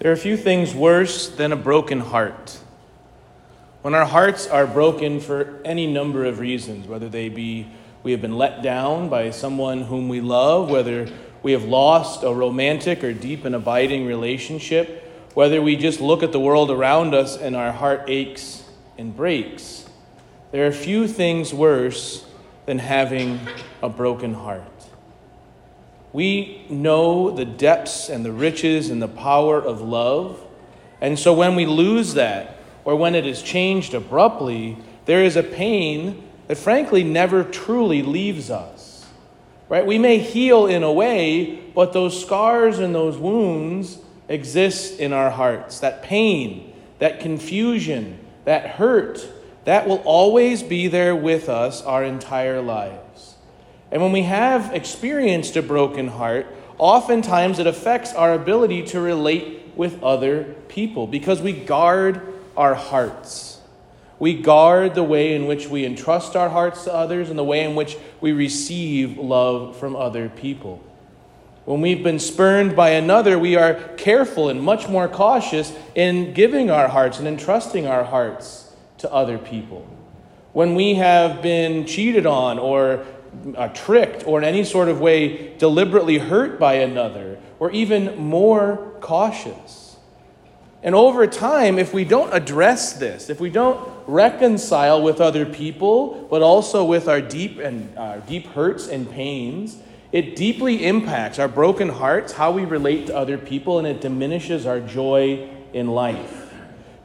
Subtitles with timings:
[0.00, 2.58] There are few things worse than a broken heart.
[3.82, 7.68] When our hearts are broken for any number of reasons, whether they be
[8.02, 11.06] we have been let down by someone whom we love, whether
[11.42, 16.32] we have lost a romantic or deep and abiding relationship, whether we just look at
[16.32, 18.64] the world around us and our heart aches
[18.96, 19.86] and breaks,
[20.50, 22.24] there are few things worse
[22.64, 23.38] than having
[23.82, 24.79] a broken heart.
[26.12, 30.40] We know the depths and the riches and the power of love.
[31.00, 35.42] And so when we lose that, or when it is changed abruptly, there is a
[35.42, 39.06] pain that frankly never truly leaves us.
[39.68, 39.86] Right?
[39.86, 45.30] We may heal in a way, but those scars and those wounds exist in our
[45.30, 45.78] hearts.
[45.80, 49.24] That pain, that confusion, that hurt,
[49.64, 53.09] that will always be there with us our entire lives.
[53.90, 56.46] And when we have experienced a broken heart,
[56.78, 62.20] oftentimes it affects our ability to relate with other people because we guard
[62.56, 63.58] our hearts.
[64.18, 67.64] We guard the way in which we entrust our hearts to others and the way
[67.64, 70.84] in which we receive love from other people.
[71.64, 76.70] When we've been spurned by another, we are careful and much more cautious in giving
[76.70, 79.86] our hearts and entrusting our hearts to other people.
[80.52, 83.06] When we have been cheated on or
[83.56, 88.94] uh, tricked or in any sort of way deliberately hurt by another, or even more
[89.00, 89.96] cautious.
[90.82, 96.26] And over time, if we don't address this, if we don't reconcile with other people,
[96.30, 99.76] but also with our deep and uh, deep hurts and pains,
[100.10, 104.66] it deeply impacts our broken hearts, how we relate to other people, and it diminishes
[104.66, 106.52] our joy in life.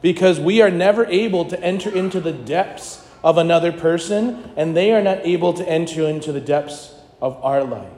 [0.00, 4.92] Because we are never able to enter into the depths of another person, and they
[4.92, 7.92] are not able to enter into the depths of our life.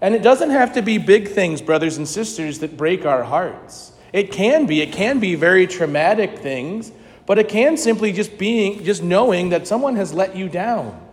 [0.00, 3.92] And it doesn't have to be big things, brothers and sisters, that break our hearts.
[4.12, 4.80] It can be.
[4.80, 6.92] It can be very traumatic things,
[7.26, 11.04] but it can simply just being just knowing that someone has let you down.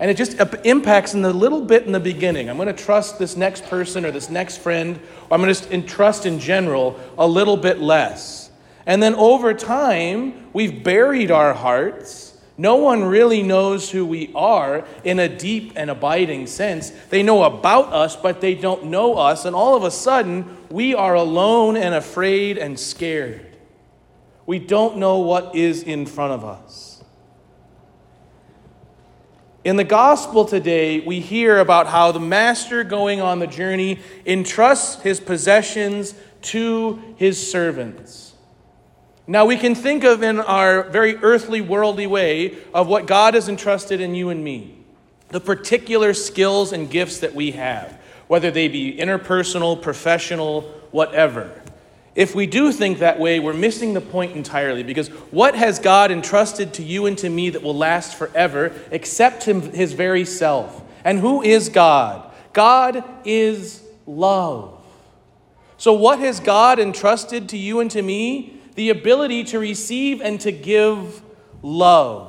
[0.00, 2.50] And it just impacts in the little bit in the beginning.
[2.50, 4.98] I'm going to trust this next person or this next friend,
[5.30, 8.50] or I'm going to trust in general a little bit less.
[8.84, 14.86] And then over time, we've buried our hearts no one really knows who we are
[15.04, 16.90] in a deep and abiding sense.
[17.08, 19.44] They know about us, but they don't know us.
[19.44, 23.56] And all of a sudden, we are alone and afraid and scared.
[24.44, 27.02] We don't know what is in front of us.
[29.64, 35.00] In the gospel today, we hear about how the master going on the journey entrusts
[35.02, 38.31] his possessions to his servants.
[39.26, 43.48] Now, we can think of in our very earthly, worldly way of what God has
[43.48, 44.74] entrusted in you and me,
[45.28, 51.62] the particular skills and gifts that we have, whether they be interpersonal, professional, whatever.
[52.14, 56.10] If we do think that way, we're missing the point entirely because what has God
[56.10, 60.82] entrusted to you and to me that will last forever except him, His very self?
[61.04, 62.30] And who is God?
[62.52, 64.78] God is love.
[65.78, 68.60] So, what has God entrusted to you and to me?
[68.74, 71.22] The ability to receive and to give
[71.62, 72.28] love.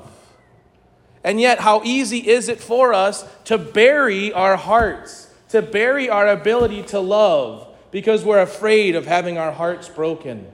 [1.24, 6.28] And yet, how easy is it for us to bury our hearts, to bury our
[6.28, 10.48] ability to love, because we're afraid of having our hearts broken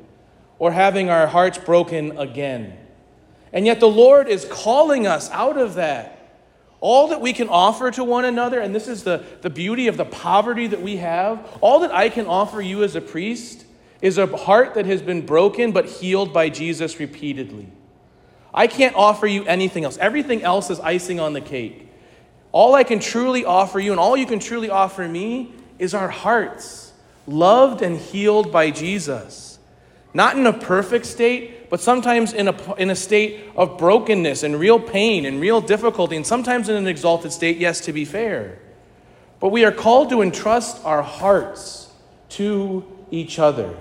[0.59, 2.77] or having our hearts broken again.
[3.51, 6.17] And yet, the Lord is calling us out of that.
[6.81, 9.97] All that we can offer to one another, and this is the, the beauty of
[9.97, 13.65] the poverty that we have, all that I can offer you as a priest
[14.01, 17.67] is a heart that has been broken but healed by Jesus repeatedly.
[18.53, 19.97] I can't offer you anything else.
[19.97, 21.87] Everything else is icing on the cake.
[22.51, 26.07] All I can truly offer you and all you can truly offer me is our
[26.09, 26.91] hearts,
[27.27, 29.59] loved and healed by Jesus.
[30.13, 34.59] Not in a perfect state, but sometimes in a, in a state of brokenness and
[34.59, 38.57] real pain and real difficulty, and sometimes in an exalted state, yes, to be fair.
[39.39, 41.91] But we are called to entrust our hearts
[42.29, 43.77] to each other.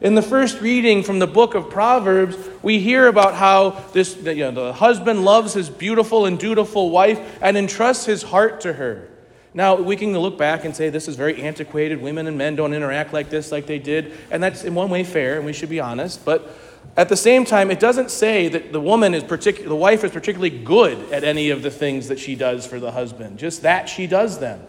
[0.00, 4.34] In the first reading from the book of Proverbs, we hear about how this, you
[4.36, 9.08] know, the husband loves his beautiful and dutiful wife and entrusts his heart to her.
[9.52, 12.00] Now, we can look back and say this is very antiquated.
[12.00, 14.14] Women and men don't interact like this, like they did.
[14.30, 16.24] And that's in one way fair, and we should be honest.
[16.24, 16.48] But
[16.96, 20.12] at the same time, it doesn't say that the woman is particular, the wife is
[20.12, 23.86] particularly good at any of the things that she does for the husband, just that
[23.88, 24.60] she does them.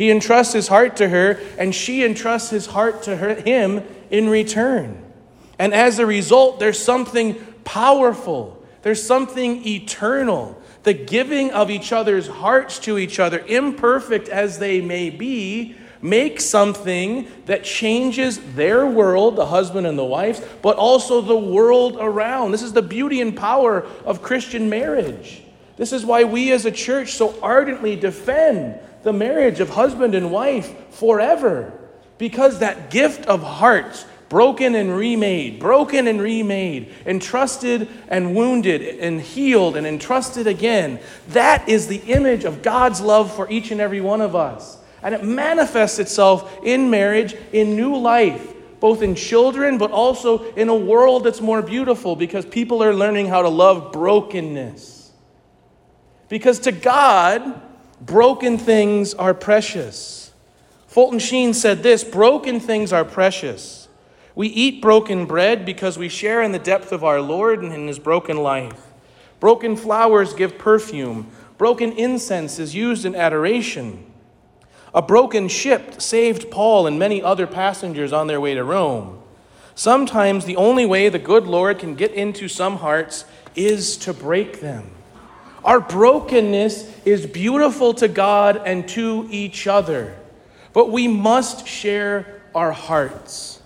[0.00, 4.30] He entrusts his heart to her, and she entrusts his heart to her, him in
[4.30, 5.04] return.
[5.58, 10.58] And as a result, there's something powerful, there's something eternal.
[10.84, 16.40] The giving of each other's hearts to each other, imperfect as they may be, make
[16.40, 22.52] something that changes their world, the husband and the wife, but also the world around.
[22.52, 25.42] This is the beauty and power of Christian marriage.
[25.80, 30.30] This is why we as a church so ardently defend the marriage of husband and
[30.30, 31.72] wife forever.
[32.18, 39.22] Because that gift of hearts, broken and remade, broken and remade, entrusted and wounded and
[39.22, 44.02] healed and entrusted again, that is the image of God's love for each and every
[44.02, 44.76] one of us.
[45.02, 50.68] And it manifests itself in marriage, in new life, both in children, but also in
[50.68, 54.99] a world that's more beautiful because people are learning how to love brokenness.
[56.30, 57.60] Because to God,
[58.00, 60.32] broken things are precious.
[60.86, 63.88] Fulton Sheen said this broken things are precious.
[64.36, 67.88] We eat broken bread because we share in the depth of our Lord and in
[67.88, 68.86] his broken life.
[69.40, 74.06] Broken flowers give perfume, broken incense is used in adoration.
[74.94, 79.20] A broken ship saved Paul and many other passengers on their way to Rome.
[79.74, 83.24] Sometimes the only way the good Lord can get into some hearts
[83.56, 84.92] is to break them.
[85.64, 90.16] Our brokenness is beautiful to God and to each other,
[90.72, 93.60] but we must share our hearts.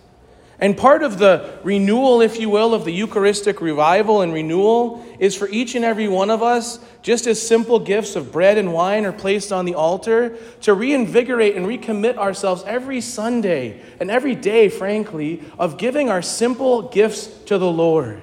[0.60, 5.34] And part of the renewal, if you will, of the Eucharistic revival and renewal is
[5.36, 9.04] for each and every one of us, just as simple gifts of bread and wine
[9.04, 14.68] are placed on the altar, to reinvigorate and recommit ourselves every Sunday and every day,
[14.68, 18.22] frankly, of giving our simple gifts to the Lord.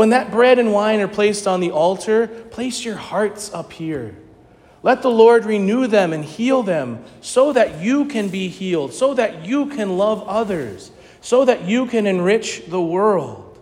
[0.00, 4.16] When that bread and wine are placed on the altar, place your hearts up here.
[4.82, 9.12] Let the Lord renew them and heal them so that you can be healed, so
[9.12, 13.58] that you can love others so that you can enrich the world.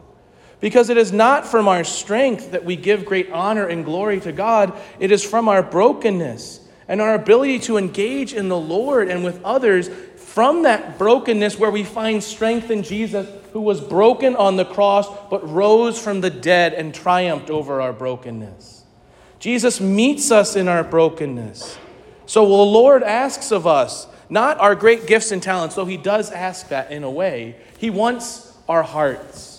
[0.60, 4.30] Because it is not from our strength that we give great honor and glory to
[4.30, 9.24] God, it is from our brokenness and our ability to engage in the Lord and
[9.24, 9.90] with others
[10.38, 15.08] from that brokenness where we find strength in Jesus, who was broken on the cross
[15.30, 18.84] but rose from the dead and triumphed over our brokenness.
[19.40, 21.76] Jesus meets us in our brokenness.
[22.26, 26.30] So the Lord asks of us not our great gifts and talents, though he does
[26.30, 27.56] ask that in a way.
[27.76, 29.57] He wants our hearts.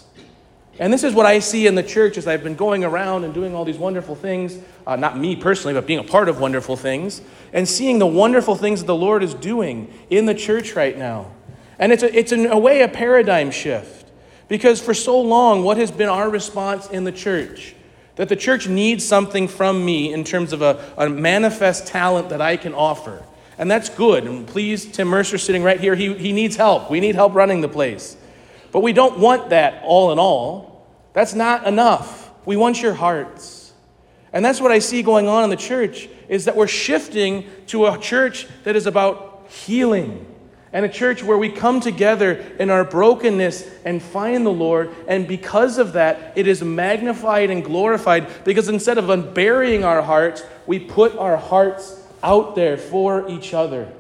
[0.79, 3.33] And this is what I see in the church as I've been going around and
[3.33, 6.77] doing all these wonderful things, uh, not me personally, but being a part of wonderful
[6.77, 7.21] things,
[7.51, 11.31] and seeing the wonderful things that the Lord is doing in the church right now.
[11.77, 14.09] And it's, a, it's in a way a paradigm shift.
[14.47, 17.75] Because for so long, what has been our response in the church?
[18.15, 22.41] That the church needs something from me in terms of a, a manifest talent that
[22.41, 23.23] I can offer.
[23.57, 24.23] And that's good.
[24.23, 26.89] And please, Tim Mercer sitting right here, he, he needs help.
[26.89, 28.15] We need help running the place.
[28.71, 30.68] But we don't want that all in all.
[31.19, 32.31] That's not enough.
[32.45, 33.73] We want your hearts.
[34.31, 37.87] And that's what I see going on in the church is that we're shifting to
[37.87, 40.25] a church that is about healing
[40.71, 44.95] and a church where we come together in our brokenness and find the Lord.
[45.09, 50.41] And because of that, it is magnified and glorified because instead of unburying our hearts,
[50.67, 53.91] we put our hearts out there for each other.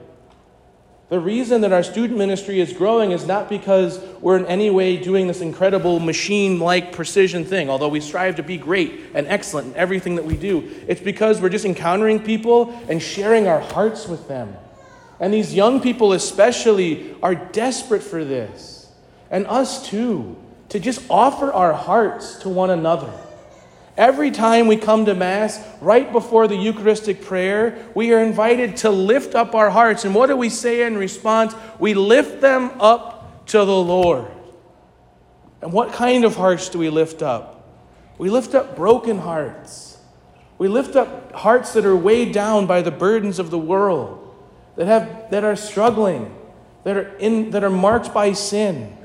[1.09, 4.95] The reason that our student ministry is growing is not because we're in any way
[4.95, 9.69] doing this incredible machine like precision thing, although we strive to be great and excellent
[9.69, 10.69] in everything that we do.
[10.87, 14.55] It's because we're just encountering people and sharing our hearts with them.
[15.19, 18.87] And these young people, especially, are desperate for this.
[19.31, 20.37] And us too,
[20.69, 23.11] to just offer our hearts to one another.
[23.99, 28.89] Every time we come to Mass, right before the Eucharistic prayer, we are invited to
[28.89, 30.05] lift up our hearts.
[30.05, 31.53] And what do we say in response?
[31.79, 34.31] We lift them up to the Lord.
[35.61, 37.67] And what kind of hearts do we lift up?
[38.17, 39.97] We lift up broken hearts.
[40.57, 44.33] We lift up hearts that are weighed down by the burdens of the world,
[44.77, 46.33] that, have, that are struggling,
[46.85, 48.95] that are, in, that are marked by sin.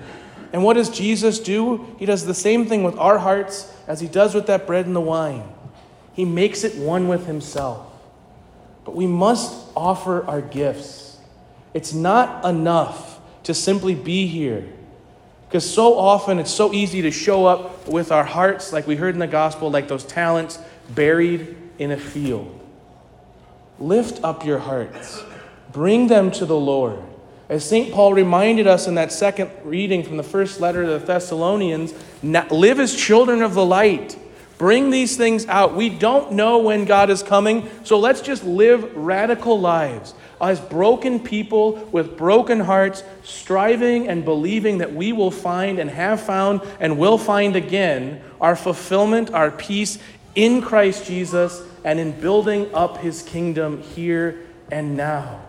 [0.52, 1.96] And what does Jesus do?
[1.98, 4.96] He does the same thing with our hearts as he does with that bread and
[4.96, 5.48] the wine.
[6.14, 7.86] He makes it one with himself.
[8.84, 11.18] But we must offer our gifts.
[11.72, 14.66] It's not enough to simply be here.
[15.48, 19.14] Because so often it's so easy to show up with our hearts, like we heard
[19.14, 20.58] in the gospel, like those talents
[20.90, 22.60] buried in a field.
[23.78, 25.22] Lift up your hearts,
[25.72, 27.02] bring them to the Lord.
[27.48, 27.92] As St.
[27.92, 32.80] Paul reminded us in that second reading from the first letter to the Thessalonians, live
[32.80, 34.18] as children of the light.
[34.56, 35.74] Bring these things out.
[35.74, 41.20] We don't know when God is coming, so let's just live radical lives as broken
[41.20, 46.98] people with broken hearts, striving and believing that we will find and have found and
[46.98, 49.98] will find again our fulfillment, our peace
[50.34, 55.40] in Christ Jesus, and in building up his kingdom here and now.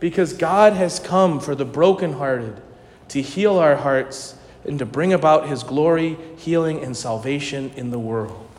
[0.00, 2.60] Because God has come for the brokenhearted
[3.08, 7.98] to heal our hearts and to bring about his glory, healing, and salvation in the
[7.98, 8.49] world.